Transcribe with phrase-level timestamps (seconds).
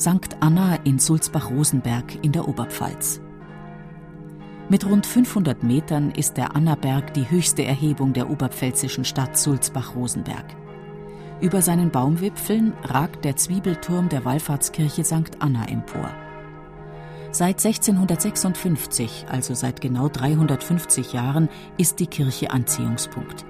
[0.00, 0.34] St.
[0.40, 3.20] Anna in Sulzbach-Rosenberg in der Oberpfalz.
[4.70, 10.56] Mit rund 500 Metern ist der Annaberg die höchste Erhebung der oberpfälzischen Stadt Sulzbach-Rosenberg.
[11.42, 15.36] Über seinen Baumwipfeln ragt der Zwiebelturm der Wallfahrtskirche St.
[15.38, 16.10] Anna empor.
[17.30, 23.44] Seit 1656, also seit genau 350 Jahren, ist die Kirche Anziehungspunkt.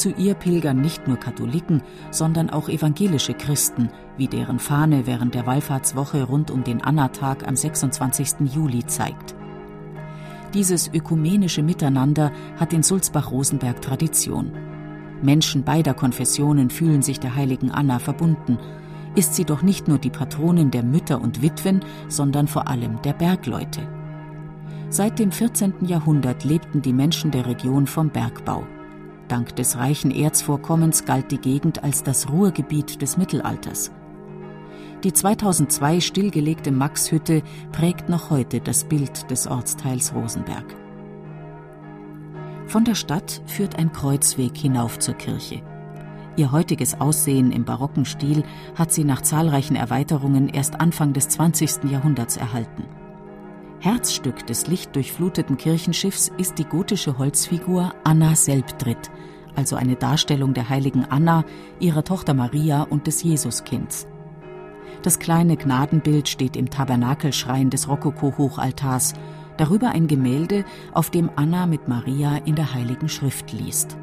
[0.00, 5.44] Zu ihr pilgern nicht nur Katholiken, sondern auch evangelische Christen, wie deren Fahne während der
[5.44, 8.50] Wallfahrtswoche rund um den Annatag am 26.
[8.50, 9.34] Juli zeigt.
[10.54, 14.52] Dieses ökumenische Miteinander hat in Sulzbach-Rosenberg Tradition.
[15.20, 18.56] Menschen beider Konfessionen fühlen sich der heiligen Anna verbunden.
[19.16, 23.12] Ist sie doch nicht nur die Patronin der Mütter und Witwen, sondern vor allem der
[23.12, 23.86] Bergleute.
[24.88, 25.74] Seit dem 14.
[25.82, 28.64] Jahrhundert lebten die Menschen der Region vom Bergbau.
[29.30, 33.92] Dank des reichen Erzvorkommens galt die Gegend als das Ruhrgebiet des Mittelalters.
[35.04, 40.74] Die 2002 stillgelegte Maxhütte prägt noch heute das Bild des Ortsteils Rosenberg.
[42.66, 45.62] Von der Stadt führt ein Kreuzweg hinauf zur Kirche.
[46.36, 48.42] Ihr heutiges Aussehen im barocken Stil
[48.74, 51.84] hat sie nach zahlreichen Erweiterungen erst Anfang des 20.
[51.90, 52.84] Jahrhunderts erhalten.
[53.82, 59.10] Herzstück des lichtdurchfluteten Kirchenschiffs ist die gotische Holzfigur Anna Selbdritt,
[59.56, 61.46] also eine Darstellung der heiligen Anna,
[61.78, 64.06] ihrer Tochter Maria und des Jesuskinds.
[65.00, 69.14] Das kleine Gnadenbild steht im Tabernakelschrein des Rokoko-Hochaltars,
[69.56, 73.96] darüber ein Gemälde, auf dem Anna mit Maria in der Heiligen Schrift liest.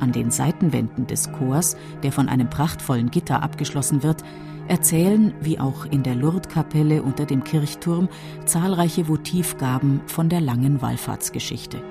[0.00, 4.24] An den Seitenwänden des Chors, der von einem prachtvollen Gitter abgeschlossen wird,
[4.68, 8.08] erzählen, wie auch in der Lourdeskapelle unter dem Kirchturm,
[8.44, 11.82] zahlreiche Votivgaben von der langen Wallfahrtsgeschichte.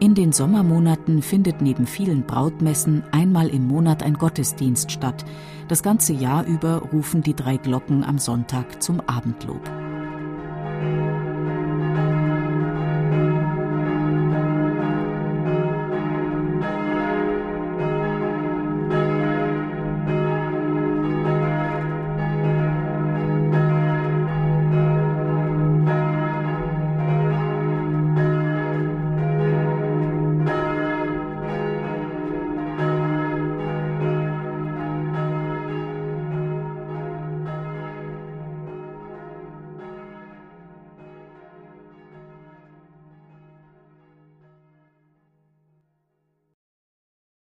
[0.00, 5.24] In den Sommermonaten findet neben vielen Brautmessen einmal im Monat ein Gottesdienst statt.
[5.68, 9.62] Das ganze Jahr über rufen die drei Glocken am Sonntag zum Abendlob.